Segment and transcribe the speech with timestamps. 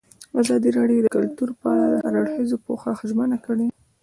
[0.41, 3.67] ازادي راډیو د کلتور په اړه د هر اړخیز پوښښ ژمنه کړې.